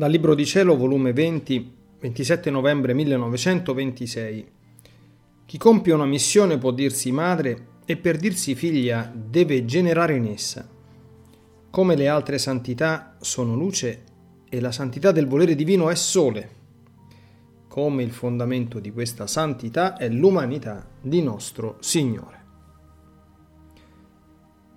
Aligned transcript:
Dal 0.00 0.10
Libro 0.10 0.34
di 0.34 0.46
Cielo, 0.46 0.78
volume 0.78 1.12
20, 1.12 1.74
27 2.00 2.48
novembre 2.48 2.94
1926. 2.94 4.46
Chi 5.44 5.58
compie 5.58 5.92
una 5.92 6.06
missione 6.06 6.56
può 6.56 6.70
dirsi 6.70 7.12
madre 7.12 7.66
e 7.84 7.98
per 7.98 8.16
dirsi 8.16 8.54
figlia 8.54 9.12
deve 9.14 9.66
generare 9.66 10.16
in 10.16 10.24
essa. 10.24 10.66
Come 11.68 11.96
le 11.96 12.08
altre 12.08 12.38
santità 12.38 13.16
sono 13.20 13.54
luce 13.54 14.04
e 14.48 14.58
la 14.62 14.72
santità 14.72 15.12
del 15.12 15.26
volere 15.26 15.54
divino 15.54 15.90
è 15.90 15.94
sole. 15.94 16.50
Come 17.68 18.02
il 18.02 18.12
fondamento 18.12 18.80
di 18.80 18.92
questa 18.92 19.26
santità 19.26 19.98
è 19.98 20.08
l'umanità 20.08 20.88
di 20.98 21.20
nostro 21.20 21.76
Signore. 21.80 22.44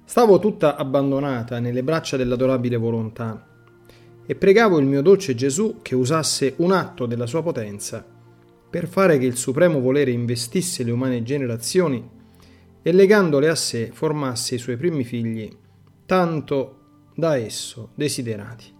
Stavo 0.03 0.37
tutta 0.39 0.75
abbandonata 0.75 1.61
nelle 1.61 1.81
braccia 1.81 2.17
dell'adorabile 2.17 2.75
volontà 2.75 3.51
e 4.25 4.35
pregavo 4.35 4.79
il 4.79 4.85
mio 4.85 5.01
dolce 5.01 5.35
Gesù 5.35 5.79
che 5.81 5.95
usasse 5.95 6.53
un 6.57 6.71
atto 6.71 7.05
della 7.05 7.25
sua 7.25 7.43
potenza 7.43 8.05
per 8.73 8.87
fare 8.87 9.19
che 9.19 9.25
il 9.25 9.37
supremo 9.37 9.79
volere 9.79 10.09
investisse 10.09 10.83
le 10.83 10.89
umane 10.89 11.21
generazioni 11.21 12.09
e 12.81 12.91
legandole 12.91 13.47
a 13.47 13.53
sé 13.53 13.91
formasse 13.93 14.55
i 14.55 14.57
suoi 14.57 14.77
primi 14.77 15.03
figli, 15.03 15.47
tanto 16.07 16.79
da 17.13 17.37
esso 17.37 17.91
desiderati. 17.93 18.73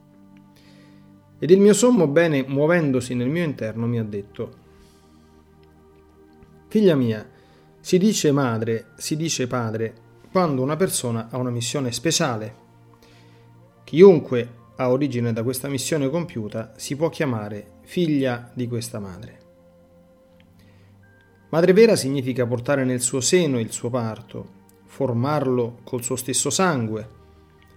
Ed 1.37 1.49
il 1.51 1.59
mio 1.59 1.73
sommo 1.73 2.07
bene, 2.07 2.43
muovendosi 2.48 3.13
nel 3.13 3.29
mio 3.29 3.43
interno, 3.43 3.85
mi 3.85 3.99
ha 3.99 4.03
detto, 4.03 4.62
Figlia 6.70 6.95
mia, 6.95 7.29
si 7.79 7.99
dice 7.99 8.31
madre, 8.31 8.93
si 8.98 9.15
dice 9.15 9.46
padre, 9.46 9.93
quando 10.31 10.63
una 10.63 10.75
persona 10.75 11.27
ha 11.29 11.37
una 11.37 11.51
missione 11.51 11.91
speciale. 11.91 12.55
Chiunque 13.84 14.49
ha 14.76 14.90
origine 14.90 15.34
da 15.34 15.43
questa 15.43 15.68
missione 15.68 16.10
compiuta 16.10 16.74
si 16.76 16.96
può 16.96 17.10
chiamare 17.10 17.79
figlia 17.82 18.52
di 18.54 18.68
questa 18.68 18.99
madre. 18.99 19.41
Madre 21.49 21.74
vera 21.74 21.96
significa 21.96 22.48
portare 22.48 22.84
nel 22.84 23.02
suo 23.02 23.21
seno 23.21 23.60
il 23.60 23.71
suo 23.71 23.91
parto, 23.91 24.62
formarlo 24.85 25.80
col 25.84 26.02
suo 26.02 26.15
stesso 26.15 26.49
sangue, 26.49 27.07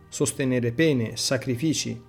sostenere 0.08 0.72
pene, 0.72 1.16
sacrifici 1.16 2.02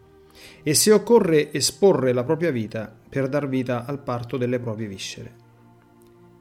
e 0.63 0.73
se 0.73 0.91
occorre 0.91 1.51
esporre 1.51 2.13
la 2.13 2.23
propria 2.23 2.51
vita 2.51 2.95
per 3.09 3.27
dar 3.27 3.49
vita 3.49 3.85
al 3.85 4.01
parto 4.01 4.37
delle 4.37 4.59
proprie 4.59 4.87
viscere. 4.87 5.45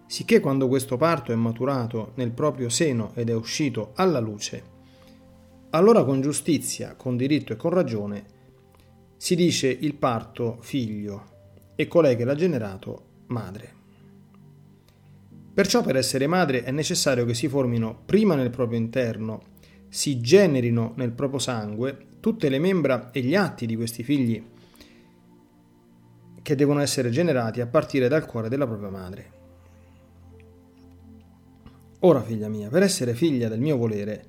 Sicché 0.07 0.39
quando 0.39 0.69
questo 0.69 0.97
parto 0.97 1.33
è 1.33 1.35
maturato 1.35 2.13
nel 2.15 2.31
proprio 2.31 2.69
seno 2.69 3.11
ed 3.15 3.29
è 3.29 3.35
uscito 3.35 3.91
alla 3.97 4.21
luce, 4.21 4.75
allora 5.71 6.05
con 6.05 6.21
giustizia, 6.21 6.95
con 6.95 7.17
diritto 7.17 7.53
e 7.53 7.57
con 7.57 7.71
ragione 7.71 8.35
si 9.17 9.35
dice 9.35 9.69
il 9.69 9.95
parto 9.95 10.59
figlio 10.61 11.35
e 11.75 11.87
colei 11.87 12.17
che 12.17 12.25
l'ha 12.25 12.35
generato 12.35 13.05
madre. 13.27 13.75
Perciò 15.53 15.83
per 15.83 15.97
essere 15.97 16.27
madre 16.27 16.65
è 16.65 16.71
necessario 16.71 17.25
che 17.25 17.35
si 17.35 17.49
formino 17.49 18.03
prima 18.05 18.35
nel 18.35 18.51
proprio 18.51 18.79
interno, 18.79 19.55
si 19.89 20.21
generino 20.21 20.93
nel 20.97 21.13
proprio 21.13 21.39
sangue 21.39 22.19
tutte 22.21 22.49
le 22.49 22.59
membra 22.59 23.11
e 23.11 23.21
gli 23.21 23.35
atti 23.35 23.67
di 23.67 23.77
questi 23.77 24.03
figli 24.03 24.43
che 26.43 26.55
devono 26.55 26.81
essere 26.81 27.11
generati 27.11 27.61
a 27.61 27.67
partire 27.67 28.07
dal 28.07 28.27
cuore 28.27 28.49
della 28.49 28.67
propria 28.67 28.91
madre. 28.91 29.31
Ora, 32.01 32.23
figlia 32.23 32.49
mia, 32.49 32.69
per 32.69 32.83
essere 32.83 33.15
figlia 33.15 33.49
del 33.49 33.59
mio 33.59 33.77
volere, 33.77 34.25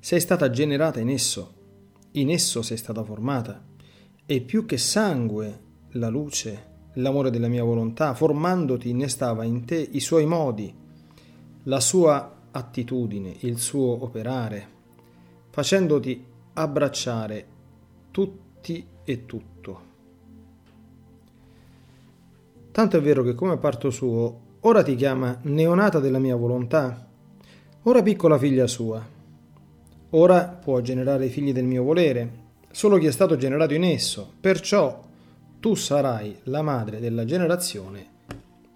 sei 0.00 0.18
stata 0.18 0.50
generata 0.50 0.98
in 0.98 1.10
esso, 1.10 1.54
in 2.12 2.30
esso 2.30 2.62
sei 2.62 2.76
stata 2.76 3.04
formata, 3.04 3.62
e 4.30 4.40
più 4.42 4.64
che 4.64 4.78
sangue, 4.78 5.60
la 5.94 6.08
luce, 6.08 6.66
l'amore 6.92 7.30
della 7.30 7.48
mia 7.48 7.64
volontà, 7.64 8.14
formandoti 8.14 8.88
innestava 8.88 9.42
in 9.42 9.64
te 9.64 9.74
i 9.74 9.98
suoi 9.98 10.24
modi, 10.24 10.72
la 11.64 11.80
sua 11.80 12.36
attitudine, 12.52 13.34
il 13.40 13.58
suo 13.58 14.04
operare, 14.04 14.68
facendoti 15.50 16.24
abbracciare 16.52 17.46
tutti 18.12 18.86
e 19.02 19.26
tutto. 19.26 19.80
Tanto 22.70 22.96
è 22.96 23.00
vero 23.00 23.24
che 23.24 23.34
come 23.34 23.56
parto 23.56 23.90
suo, 23.90 24.40
ora 24.60 24.84
ti 24.84 24.94
chiama 24.94 25.40
neonata 25.42 25.98
della 25.98 26.20
mia 26.20 26.36
volontà, 26.36 27.04
ora 27.82 28.00
piccola 28.00 28.38
figlia 28.38 28.68
sua. 28.68 29.04
Ora 30.10 30.44
può 30.44 30.80
generare 30.82 31.26
i 31.26 31.30
figli 31.30 31.52
del 31.52 31.64
mio 31.64 31.82
volere, 31.82 32.49
solo 32.70 32.98
chi 32.98 33.06
è 33.06 33.10
stato 33.10 33.36
generato 33.36 33.74
in 33.74 33.84
esso, 33.84 34.32
perciò 34.40 35.02
tu 35.58 35.74
sarai 35.74 36.38
la 36.44 36.62
madre 36.62 37.00
della 37.00 37.24
generazione 37.24 38.18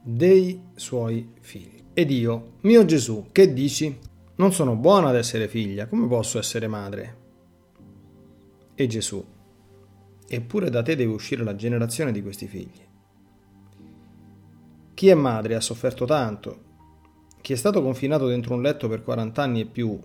dei 0.02 0.60
suoi 0.74 1.32
figli. 1.40 1.82
Ed 1.94 2.10
io, 2.10 2.54
mio 2.62 2.84
Gesù, 2.84 3.28
che 3.32 3.52
dici? 3.52 3.96
Non 4.36 4.52
sono 4.52 4.74
buona 4.74 5.08
ad 5.08 5.16
essere 5.16 5.48
figlia, 5.48 5.86
come 5.86 6.08
posso 6.08 6.38
essere 6.38 6.66
madre? 6.66 7.16
E 8.74 8.86
Gesù, 8.88 9.24
eppure 10.26 10.70
da 10.70 10.82
te 10.82 10.96
deve 10.96 11.12
uscire 11.12 11.44
la 11.44 11.54
generazione 11.54 12.10
di 12.10 12.20
questi 12.20 12.48
figli. 12.48 12.82
Chi 14.92 15.08
è 15.08 15.14
madre 15.14 15.54
ha 15.54 15.60
sofferto 15.60 16.04
tanto, 16.04 16.62
chi 17.40 17.52
è 17.52 17.56
stato 17.56 17.80
confinato 17.80 18.26
dentro 18.26 18.54
un 18.54 18.62
letto 18.62 18.88
per 18.88 19.02
40 19.02 19.42
anni 19.42 19.60
e 19.60 19.66
più, 19.66 19.98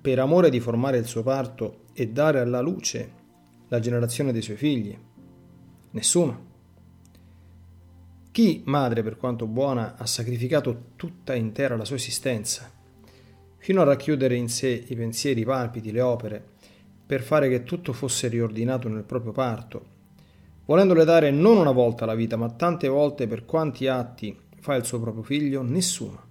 per 0.00 0.18
amore 0.18 0.50
di 0.50 0.60
formare 0.60 0.98
il 0.98 1.06
suo 1.06 1.22
parto 1.22 1.84
e 1.94 2.08
dare 2.08 2.40
alla 2.40 2.60
luce 2.60 3.20
la 3.72 3.80
generazione 3.80 4.32
dei 4.32 4.42
suoi 4.42 4.58
figli, 4.58 4.94
Nessuno. 5.92 6.50
Chi, 8.30 8.62
madre 8.66 9.02
per 9.02 9.16
quanto 9.16 9.46
buona, 9.46 9.96
ha 9.96 10.06
sacrificato 10.06 10.92
tutta 10.96 11.34
intera 11.34 11.76
la 11.76 11.84
sua 11.84 11.96
esistenza, 11.96 12.70
fino 13.56 13.80
a 13.80 13.84
racchiudere 13.84 14.34
in 14.34 14.48
sé 14.48 14.84
i 14.88 14.94
pensieri, 14.94 15.40
i 15.40 15.44
palpiti, 15.44 15.90
le 15.90 16.00
opere, 16.00 16.42
per 17.04 17.22
fare 17.22 17.48
che 17.50 17.62
tutto 17.62 17.92
fosse 17.92 18.28
riordinato 18.28 18.88
nel 18.88 19.04
proprio 19.04 19.32
parto, 19.32 19.84
volendole 20.64 21.04
dare 21.04 21.30
non 21.30 21.58
una 21.58 21.72
volta 21.72 22.06
la 22.06 22.14
vita, 22.14 22.36
ma 22.36 22.50
tante 22.50 22.88
volte 22.88 23.26
per 23.26 23.44
quanti 23.44 23.86
atti 23.86 24.38
fa 24.60 24.74
il 24.74 24.84
suo 24.84 25.00
proprio 25.00 25.22
figlio, 25.22 25.62
nessuno. 25.62 26.30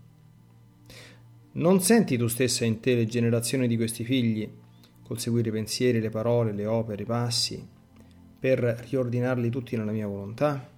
Non 1.54 1.82
senti 1.82 2.18
tu 2.18 2.28
stessa 2.28 2.66
in 2.66 2.80
te 2.80 2.96
le 2.96 3.06
generazioni 3.06 3.68
di 3.68 3.76
questi 3.76 4.04
figli, 4.04 4.50
col 5.12 5.20
seguire 5.20 5.50
i 5.50 5.52
pensieri, 5.52 6.00
le 6.00 6.10
parole, 6.10 6.54
le 6.54 6.66
opere, 6.66 7.02
i 7.02 7.06
passi, 7.06 7.68
per 8.40 8.60
riordinarli 8.60 9.50
tutti 9.50 9.76
nella 9.76 9.92
mia 9.92 10.08
volontà? 10.08 10.70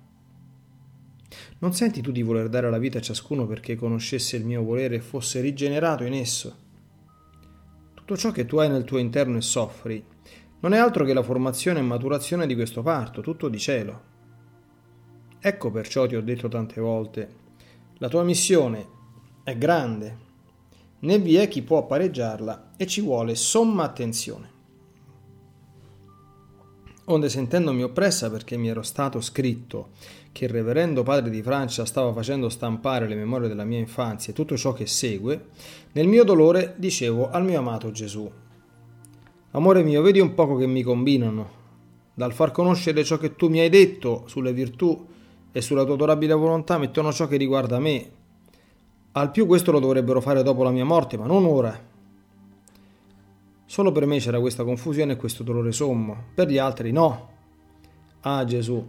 Non 1.59 1.73
senti 1.73 2.01
tu 2.01 2.11
di 2.11 2.23
voler 2.23 2.49
dare 2.49 2.67
la 2.71 2.79
vita 2.79 2.97
a 2.97 3.01
ciascuno 3.01 3.45
perché 3.45 3.75
conoscesse 3.75 4.35
il 4.35 4.43
mio 4.43 4.63
volere 4.63 4.95
e 4.95 5.01
fosse 5.01 5.39
rigenerato 5.39 6.03
in 6.03 6.13
esso? 6.13 6.55
Tutto 7.93 8.17
ciò 8.17 8.31
che 8.31 8.47
tu 8.47 8.57
hai 8.57 8.69
nel 8.69 8.85
tuo 8.85 8.97
interno 8.97 9.37
e 9.37 9.41
soffri 9.41 10.03
non 10.61 10.73
è 10.73 10.79
altro 10.79 11.05
che 11.05 11.13
la 11.13 11.21
formazione 11.21 11.77
e 11.77 11.83
maturazione 11.83 12.47
di 12.47 12.55
questo 12.55 12.81
parto, 12.81 13.21
tutto 13.21 13.49
di 13.49 13.59
cielo. 13.59 14.01
Ecco 15.39 15.69
perciò 15.69 16.07
ti 16.07 16.15
ho 16.15 16.23
detto 16.23 16.47
tante 16.47 16.81
volte, 16.81 17.29
la 17.99 18.09
tua 18.09 18.23
missione 18.23 18.87
è 19.43 19.55
grande, 19.55 20.17
né 21.01 21.19
vi 21.19 21.35
è 21.35 21.47
chi 21.47 21.61
può 21.61 21.85
pareggiarla 21.85 22.71
e 22.83 22.87
ci 22.87 23.01
vuole 23.01 23.35
somma 23.35 23.83
attenzione. 23.83 24.51
Onde 27.05 27.29
sentendomi 27.29 27.83
oppressa 27.83 28.29
perché 28.29 28.55
mi 28.55 28.69
ero 28.69 28.81
stato 28.81 29.19
scritto 29.19 29.89
che 30.31 30.45
il 30.45 30.51
reverendo 30.51 31.03
padre 31.03 31.29
di 31.29 31.41
Francia 31.41 31.85
stava 31.85 32.13
facendo 32.13 32.47
stampare 32.49 33.07
le 33.07 33.15
memorie 33.15 33.47
della 33.47 33.65
mia 33.65 33.79
infanzia 33.79 34.31
e 34.31 34.35
tutto 34.35 34.55
ciò 34.55 34.71
che 34.73 34.85
segue, 34.85 35.47
nel 35.93 36.07
mio 36.07 36.23
dolore 36.23 36.75
dicevo 36.77 37.29
al 37.29 37.43
mio 37.43 37.59
amato 37.59 37.91
Gesù, 37.91 38.31
Amore 39.55 39.83
mio, 39.83 40.01
vedi 40.01 40.19
un 40.19 40.33
poco 40.33 40.55
che 40.55 40.65
mi 40.65 40.81
combinano, 40.81 41.61
dal 42.15 42.33
far 42.33 42.51
conoscere 42.51 43.03
ciò 43.03 43.17
che 43.17 43.35
tu 43.35 43.49
mi 43.49 43.59
hai 43.59 43.69
detto 43.69 44.23
sulle 44.25 44.51
virtù 44.51 45.05
e 45.51 45.61
sulla 45.61 45.83
tua 45.83 45.93
adorabile 45.93 46.33
volontà 46.33 46.79
mettono 46.79 47.11
ciò 47.11 47.27
che 47.27 47.37
riguarda 47.37 47.77
me. 47.77 48.09
Al 49.11 49.29
più 49.29 49.45
questo 49.45 49.71
lo 49.71 49.79
dovrebbero 49.79 50.21
fare 50.21 50.41
dopo 50.41 50.63
la 50.63 50.71
mia 50.71 50.85
morte, 50.85 51.17
ma 51.17 51.27
non 51.27 51.45
ora 51.45 51.91
Solo 53.73 53.91
per 53.91 54.05
me 54.05 54.19
c'era 54.19 54.39
questa 54.39 54.63
confusione 54.63 55.13
e 55.13 55.15
questo 55.15 55.41
dolore 55.41 55.71
sommo, 55.71 56.25
per 56.35 56.47
gli 56.47 56.59
altri 56.59 56.91
no. 56.91 57.29
Ah 58.19 58.45
Gesù, 58.45 58.87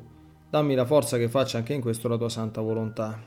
dammi 0.51 0.75
la 0.75 0.85
forza 0.85 1.17
che 1.17 1.31
faccia 1.31 1.57
anche 1.57 1.73
in 1.73 1.81
questo 1.81 2.07
la 2.07 2.19
tua 2.19 2.29
santa 2.29 2.61
volontà. 2.61 3.19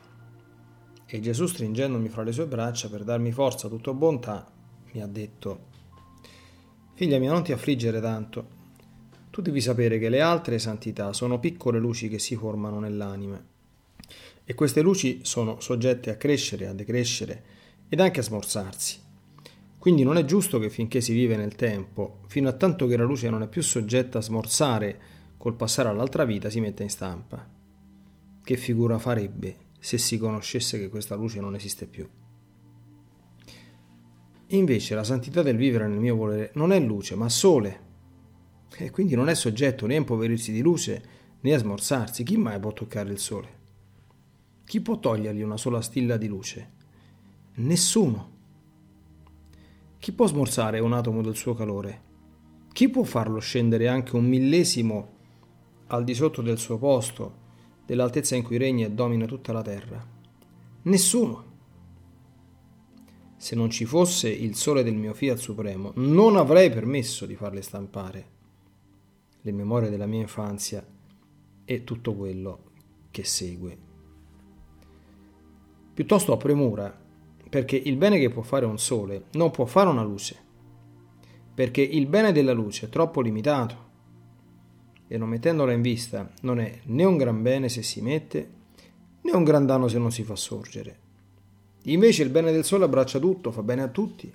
E 1.07 1.19
Gesù, 1.19 1.47
stringendomi 1.47 2.09
fra 2.09 2.21
le 2.21 2.31
sue 2.31 2.45
braccia 2.45 2.89
per 2.89 3.03
darmi 3.03 3.31
forza, 3.31 3.69
tutta 3.69 3.91
bontà, 3.91 4.45
mi 4.91 5.01
ha 5.01 5.07
detto, 5.07 5.61
Figlia 6.93 7.17
mia, 7.17 7.31
non 7.31 7.41
ti 7.41 7.53
affliggere 7.53 8.01
tanto. 8.01 8.47
Tu 9.31 9.41
devi 9.41 9.59
sapere 9.59 9.97
che 9.97 10.09
le 10.09 10.21
altre 10.21 10.59
santità 10.59 11.11
sono 11.11 11.39
piccole 11.39 11.79
luci 11.79 12.07
che 12.07 12.19
si 12.19 12.35
formano 12.35 12.77
nell'anima. 12.77 13.43
E 14.43 14.53
queste 14.53 14.81
luci 14.81 15.21
sono 15.23 15.59
soggette 15.59 16.11
a 16.11 16.17
crescere, 16.17 16.67
a 16.67 16.73
decrescere 16.73 17.43
ed 17.89 17.99
anche 17.99 18.19
a 18.19 18.23
smorzarsi. 18.23 19.05
Quindi 19.87 20.03
non 20.03 20.17
è 20.17 20.25
giusto 20.25 20.59
che 20.59 20.69
finché 20.69 20.99
si 20.99 21.13
vive 21.13 21.37
nel 21.37 21.55
tempo, 21.55 22.19
fino 22.27 22.49
a 22.49 22.51
tanto 22.51 22.87
che 22.87 22.97
la 22.97 23.05
luce 23.05 23.29
non 23.29 23.41
è 23.41 23.47
più 23.47 23.63
soggetta 23.63 24.17
a 24.17 24.21
smorzare 24.21 24.99
col 25.37 25.55
passare 25.55 25.87
all'altra 25.87 26.25
vita 26.25 26.49
si 26.49 26.59
mette 26.59 26.83
in 26.83 26.89
stampa. 26.89 27.49
Che 28.43 28.57
figura 28.57 28.99
farebbe 28.99 29.55
se 29.79 29.97
si 29.97 30.17
conoscesse 30.17 30.77
che 30.77 30.89
questa 30.89 31.15
luce 31.15 31.39
non 31.39 31.55
esiste 31.55 31.87
più? 31.87 32.05
Invece 34.47 34.93
la 34.93 35.05
santità 35.05 35.41
del 35.41 35.55
vivere 35.55 35.87
nel 35.87 35.99
mio 35.99 36.17
volere 36.17 36.51
non 36.55 36.73
è 36.73 36.79
luce, 36.81 37.15
ma 37.15 37.29
sole. 37.29 37.79
E 38.75 38.91
quindi 38.91 39.15
non 39.15 39.29
è 39.29 39.35
soggetto 39.35 39.87
né 39.87 39.95
a 39.95 39.99
impoverirsi 39.99 40.51
di 40.51 40.59
luce 40.59 41.03
né 41.39 41.53
a 41.53 41.59
smorzarsi. 41.59 42.25
Chi 42.25 42.35
mai 42.35 42.59
può 42.59 42.73
toccare 42.73 43.09
il 43.09 43.19
sole? 43.19 43.47
Chi 44.65 44.81
può 44.81 44.99
togliergli 44.99 45.43
una 45.43 45.55
sola 45.55 45.79
stilla 45.79 46.17
di 46.17 46.27
luce? 46.27 46.71
Nessuno. 47.53 48.35
Chi 49.99 50.11
può 50.11 50.27
smorzare 50.27 50.79
un 50.79 50.93
atomo 50.93 51.21
del 51.21 51.35
suo 51.35 51.53
calore? 51.53 52.03
Chi 52.71 52.87
può 52.89 53.03
farlo 53.03 53.39
scendere 53.39 53.87
anche 53.87 54.15
un 54.15 54.25
millesimo 54.25 55.15
al 55.87 56.03
di 56.03 56.13
sotto 56.13 56.41
del 56.41 56.59
suo 56.59 56.77
posto, 56.77 57.45
dell'altezza 57.85 58.35
in 58.35 58.43
cui 58.43 58.57
regna 58.57 58.85
e 58.85 58.91
domina 58.91 59.25
tutta 59.25 59.51
la 59.51 59.63
terra? 59.63 60.05
Nessuno. 60.83 61.45
Se 63.37 63.55
non 63.55 63.69
ci 63.69 63.85
fosse 63.85 64.29
il 64.29 64.55
sole 64.55 64.83
del 64.83 64.95
mio 64.95 65.13
fiat 65.13 65.37
supremo, 65.37 65.91
non 65.95 66.37
avrei 66.37 66.69
permesso 66.69 67.25
di 67.25 67.35
farle 67.35 67.61
stampare 67.61 68.35
le 69.41 69.51
memorie 69.51 69.89
della 69.89 70.05
mia 70.05 70.21
infanzia 70.21 70.85
e 71.65 71.83
tutto 71.83 72.13
quello 72.13 72.71
che 73.09 73.23
segue. 73.23 73.77
Piuttosto 75.93 76.33
ho 76.33 76.37
premura 76.37 77.05
perché 77.49 77.75
il 77.75 77.97
bene 77.97 78.19
che 78.19 78.29
può 78.29 78.41
fare 78.41 78.65
un 78.65 78.77
sole 78.77 79.25
non 79.33 79.51
può 79.51 79.65
fare 79.65 79.89
una 79.89 80.03
luce, 80.03 80.35
perché 81.53 81.81
il 81.81 82.07
bene 82.07 82.31
della 82.31 82.53
luce 82.53 82.85
è 82.85 82.89
troppo 82.89 83.21
limitato 83.21 83.85
e 85.07 85.17
non 85.17 85.29
mettendola 85.29 85.71
in 85.71 85.81
vista 85.81 86.29
non 86.41 86.59
è 86.59 86.79
né 86.85 87.03
un 87.03 87.17
gran 87.17 87.41
bene 87.41 87.69
se 87.69 87.81
si 87.81 88.01
mette 88.01 88.55
né 89.21 89.31
un 89.31 89.43
gran 89.43 89.65
danno 89.65 89.87
se 89.87 89.97
non 89.97 90.11
si 90.11 90.23
fa 90.23 90.35
sorgere. 90.35 91.05
Invece 91.83 92.23
il 92.23 92.29
bene 92.29 92.51
del 92.51 92.65
sole 92.65 92.85
abbraccia 92.85 93.19
tutto, 93.19 93.51
fa 93.51 93.63
bene 93.63 93.81
a 93.81 93.87
tutti 93.87 94.31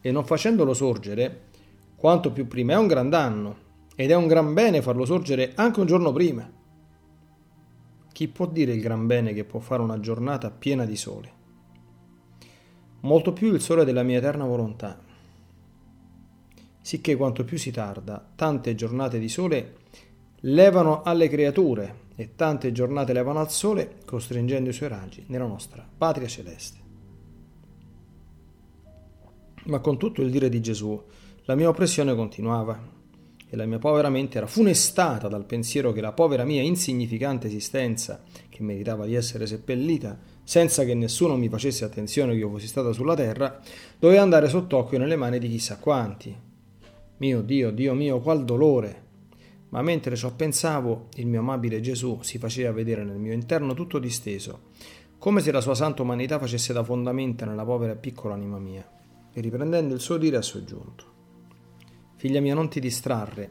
e 0.00 0.10
non 0.10 0.24
facendolo 0.24 0.72
sorgere, 0.72 1.48
quanto 1.94 2.32
più 2.32 2.46
prima 2.46 2.72
è 2.72 2.76
un 2.76 2.86
gran 2.86 3.10
danno 3.10 3.68
ed 3.94 4.10
è 4.10 4.14
un 4.14 4.26
gran 4.26 4.54
bene 4.54 4.80
farlo 4.80 5.04
sorgere 5.04 5.52
anche 5.54 5.80
un 5.80 5.86
giorno 5.86 6.12
prima. 6.12 6.50
Chi 8.12 8.28
può 8.28 8.46
dire 8.46 8.72
il 8.72 8.80
gran 8.80 9.06
bene 9.06 9.34
che 9.34 9.44
può 9.44 9.60
fare 9.60 9.82
una 9.82 10.00
giornata 10.00 10.50
piena 10.50 10.86
di 10.86 10.96
sole? 10.96 11.38
Molto 13.00 13.32
più 13.32 13.52
il 13.52 13.60
sole 13.60 13.84
della 13.84 14.02
mia 14.02 14.18
eterna 14.18 14.44
volontà. 14.44 14.98
Sicché 16.80 17.16
quanto 17.16 17.44
più 17.44 17.58
si 17.58 17.70
tarda, 17.70 18.26
tante 18.34 18.74
giornate 18.74 19.18
di 19.18 19.28
sole 19.28 19.76
levano 20.40 21.02
alle 21.02 21.28
creature 21.28 22.08
e 22.16 22.34
tante 22.34 22.72
giornate 22.72 23.12
levano 23.12 23.40
al 23.40 23.50
sole, 23.50 23.96
costringendo 24.04 24.70
i 24.70 24.74
suoi 24.74 24.88
raggi 24.88 25.24
nella 25.28 25.46
nostra 25.46 25.86
patria 25.96 26.26
celeste. 26.26 26.78
Ma 29.64 29.78
con 29.80 29.98
tutto 29.98 30.22
il 30.22 30.30
dire 30.30 30.48
di 30.48 30.60
Gesù, 30.60 31.00
la 31.44 31.54
mia 31.54 31.68
oppressione 31.68 32.14
continuava 32.14 32.98
e 33.48 33.56
la 33.56 33.66
mia 33.66 33.78
povera 33.78 34.08
mente 34.08 34.38
era 34.38 34.46
funestata 34.46 35.28
dal 35.28 35.44
pensiero 35.44 35.92
che 35.92 36.00
la 36.00 36.12
povera 36.12 36.44
mia 36.44 36.62
insignificante 36.62 37.48
esistenza, 37.48 38.22
che 38.48 38.62
meritava 38.62 39.06
di 39.06 39.14
essere 39.14 39.46
seppellita, 39.46 40.18
senza 40.50 40.82
che 40.82 40.94
nessuno 40.94 41.36
mi 41.36 41.48
facesse 41.48 41.84
attenzione 41.84 42.32
che 42.32 42.38
io 42.38 42.50
fossi 42.50 42.66
stata 42.66 42.90
sulla 42.90 43.14
terra, 43.14 43.60
doveva 43.96 44.22
andare 44.22 44.48
sott'occhio 44.48 44.98
nelle 44.98 45.14
mani 45.14 45.38
di 45.38 45.48
chissà 45.48 45.78
quanti. 45.78 46.36
Mio 47.18 47.40
Dio, 47.42 47.70
Dio 47.70 47.94
mio, 47.94 48.18
qual 48.18 48.44
dolore! 48.44 49.02
Ma 49.68 49.80
mentre 49.80 50.16
ciò 50.16 50.32
pensavo, 50.34 51.06
il 51.14 51.28
mio 51.28 51.38
amabile 51.38 51.80
Gesù 51.80 52.18
si 52.22 52.38
faceva 52.38 52.72
vedere 52.72 53.04
nel 53.04 53.18
mio 53.18 53.32
interno 53.32 53.74
tutto 53.74 54.00
disteso, 54.00 54.70
come 55.18 55.40
se 55.40 55.52
la 55.52 55.60
sua 55.60 55.76
santa 55.76 56.02
umanità 56.02 56.40
facesse 56.40 56.72
da 56.72 56.82
fondamenta 56.82 57.46
nella 57.46 57.64
povera 57.64 57.92
e 57.92 57.96
piccola 57.96 58.34
anima 58.34 58.58
mia. 58.58 58.84
E 59.32 59.40
riprendendo 59.40 59.94
il 59.94 60.00
suo 60.00 60.16
dire 60.16 60.38
ha 60.38 60.42
soggiunto. 60.42 61.04
Figlia 62.16 62.40
mia, 62.40 62.54
non 62.54 62.68
ti 62.68 62.80
distrarre. 62.80 63.50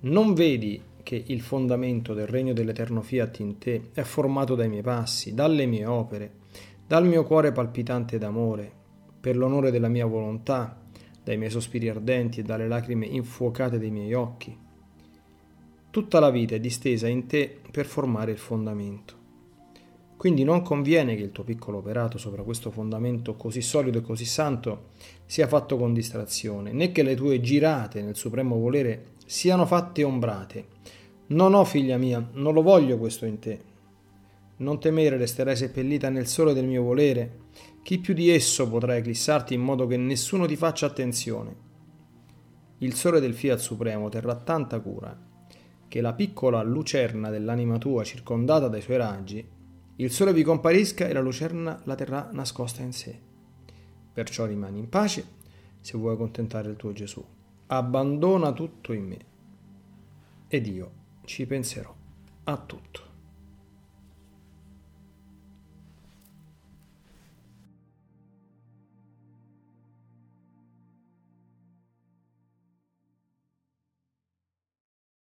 Non 0.00 0.32
vedi 0.32 0.82
che 1.04 1.22
il 1.24 1.40
fondamento 1.40 2.14
del 2.14 2.26
regno 2.26 2.52
dell'eterno 2.52 3.00
fiat 3.02 3.38
in 3.38 3.58
te 3.58 3.90
è 3.92 4.02
formato 4.02 4.56
dai 4.56 4.68
miei 4.68 4.82
passi, 4.82 5.34
dalle 5.34 5.66
mie 5.66 5.86
opere, 5.86 6.32
dal 6.84 7.06
mio 7.06 7.22
cuore 7.22 7.52
palpitante 7.52 8.18
d'amore, 8.18 8.72
per 9.20 9.36
l'onore 9.36 9.70
della 9.70 9.88
mia 9.88 10.06
volontà, 10.06 10.82
dai 11.22 11.36
miei 11.36 11.50
sospiri 11.50 11.88
ardenti 11.88 12.40
e 12.40 12.42
dalle 12.42 12.66
lacrime 12.66 13.06
infuocate 13.06 13.78
dei 13.78 13.90
miei 13.90 14.12
occhi. 14.14 14.58
Tutta 15.90 16.18
la 16.18 16.30
vita 16.30 16.56
è 16.56 16.60
distesa 16.60 17.06
in 17.06 17.26
te 17.26 17.60
per 17.70 17.86
formare 17.86 18.32
il 18.32 18.38
fondamento. 18.38 19.22
Quindi 20.16 20.42
non 20.42 20.62
conviene 20.62 21.16
che 21.16 21.22
il 21.22 21.32
tuo 21.32 21.44
piccolo 21.44 21.78
operato 21.78 22.18
sopra 22.18 22.42
questo 22.42 22.70
fondamento 22.70 23.34
così 23.34 23.60
solido 23.60 23.98
e 23.98 24.02
così 24.02 24.24
santo 24.24 24.92
sia 25.26 25.46
fatto 25.46 25.76
con 25.76 25.92
distrazione, 25.92 26.72
né 26.72 26.92
che 26.92 27.02
le 27.02 27.14
tue 27.14 27.40
girate 27.40 28.00
nel 28.00 28.16
supremo 28.16 28.56
volere 28.56 29.12
siano 29.24 29.66
fatte 29.66 30.02
ombrate. 30.02 30.66
No, 31.28 31.48
no, 31.48 31.64
figlia 31.64 31.96
mia, 31.96 32.26
non 32.32 32.54
lo 32.54 32.62
voglio 32.62 32.98
questo 32.98 33.26
in 33.26 33.38
te. 33.38 33.58
Non 34.56 34.78
temere, 34.78 35.16
resterai 35.16 35.56
seppellita 35.56 36.08
nel 36.10 36.26
sole 36.26 36.54
del 36.54 36.66
mio 36.66 36.82
volere. 36.82 37.42
Chi 37.82 37.98
più 37.98 38.14
di 38.14 38.30
esso 38.30 38.68
potrà 38.68 38.96
eclissarti 38.96 39.54
in 39.54 39.60
modo 39.60 39.86
che 39.86 39.96
nessuno 39.96 40.46
ti 40.46 40.56
faccia 40.56 40.86
attenzione? 40.86 41.56
Il 42.78 42.94
sole 42.94 43.20
del 43.20 43.34
Fiat 43.34 43.58
Supremo 43.58 44.08
terrà 44.08 44.36
tanta 44.36 44.80
cura 44.80 45.32
che 45.86 46.00
la 46.00 46.12
piccola 46.12 46.62
lucerna 46.62 47.30
dell'anima 47.30 47.78
tua 47.78 48.02
circondata 48.02 48.68
dai 48.68 48.80
suoi 48.80 48.96
raggi 48.96 49.46
il 49.96 50.10
sole 50.10 50.32
vi 50.32 50.42
comparisca 50.42 51.06
e 51.06 51.12
la 51.12 51.20
lucerna 51.20 51.80
la 51.84 51.94
terrà 51.94 52.30
nascosta 52.32 52.82
in 52.82 52.92
sé. 52.92 53.16
Perciò 54.12 54.44
rimani 54.44 54.80
in 54.80 54.88
pace 54.88 55.24
se 55.80 55.96
vuoi 55.96 56.14
accontentare 56.14 56.68
il 56.68 56.74
tuo 56.74 56.92
Gesù. 56.92 57.24
Abbandona 57.66 58.52
tutto 58.52 58.92
in 58.92 59.06
me 59.06 59.18
ed 60.48 60.66
io 60.66 60.90
ci 61.24 61.46
penserò 61.46 61.94
a 62.44 62.56
tutto. 62.58 63.13